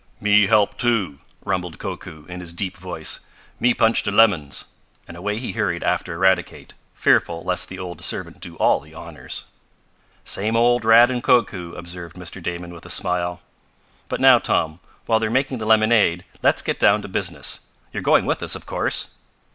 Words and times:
"Me 0.19 0.47
help, 0.47 0.77
too!" 0.79 1.19
rumbled 1.45 1.77
Koku, 1.77 2.25
in 2.25 2.39
his 2.39 2.53
deep 2.53 2.75
voice. 2.75 3.19
"Me 3.59 3.71
punch 3.71 4.01
de 4.01 4.09
lemons!" 4.09 4.65
and 5.07 5.15
away 5.15 5.37
he 5.37 5.51
hurried 5.51 5.83
after 5.83 6.15
Eradicate, 6.15 6.73
fearful 6.95 7.43
lest 7.43 7.69
the 7.69 7.77
old 7.77 8.01
servant 8.01 8.39
do 8.39 8.55
all 8.55 8.79
the 8.79 8.95
honors. 8.95 9.43
"Same 10.25 10.55
old 10.55 10.85
Rad 10.85 11.11
and 11.11 11.21
Koku," 11.21 11.73
observed 11.73 12.15
Mr. 12.15 12.41
Damon 12.41 12.73
with 12.73 12.87
a 12.87 12.89
smile. 12.89 13.41
"But 14.07 14.19
now, 14.19 14.39
Tom, 14.39 14.79
while 15.05 15.19
they're 15.19 15.29
making 15.29 15.59
the 15.59 15.67
lemonade, 15.67 16.25
let's 16.41 16.63
get 16.63 16.79
down 16.79 17.03
to 17.03 17.07
business. 17.07 17.59
You're 17.93 18.01
going 18.01 18.25
with 18.25 18.41
us, 18.41 18.55
of 18.55 18.65
course!" 18.65 19.13